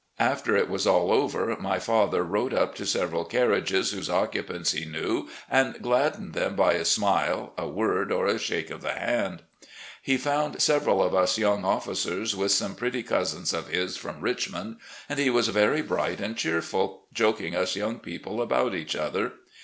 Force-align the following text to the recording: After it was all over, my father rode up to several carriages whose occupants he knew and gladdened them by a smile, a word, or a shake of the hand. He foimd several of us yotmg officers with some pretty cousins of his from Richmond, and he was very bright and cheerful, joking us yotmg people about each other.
After 0.17 0.57
it 0.57 0.67
was 0.67 0.87
all 0.87 1.11
over, 1.11 1.55
my 1.59 1.77
father 1.77 2.23
rode 2.23 2.55
up 2.55 2.73
to 2.73 2.87
several 2.87 3.23
carriages 3.23 3.91
whose 3.91 4.09
occupants 4.09 4.71
he 4.71 4.83
knew 4.83 5.29
and 5.47 5.79
gladdened 5.79 6.33
them 6.33 6.55
by 6.55 6.73
a 6.73 6.85
smile, 6.85 7.53
a 7.55 7.67
word, 7.67 8.11
or 8.11 8.25
a 8.25 8.39
shake 8.39 8.71
of 8.71 8.81
the 8.81 8.93
hand. 8.93 9.43
He 10.01 10.17
foimd 10.17 10.59
several 10.59 11.03
of 11.03 11.13
us 11.13 11.37
yotmg 11.37 11.65
officers 11.65 12.35
with 12.35 12.51
some 12.51 12.73
pretty 12.73 13.03
cousins 13.03 13.53
of 13.53 13.67
his 13.67 13.95
from 13.95 14.21
Richmond, 14.21 14.77
and 15.07 15.19
he 15.19 15.29
was 15.29 15.49
very 15.49 15.83
bright 15.83 16.19
and 16.19 16.35
cheerful, 16.35 17.03
joking 17.13 17.55
us 17.55 17.75
yotmg 17.75 18.01
people 18.01 18.41
about 18.41 18.73
each 18.73 18.95
other. 18.95 19.33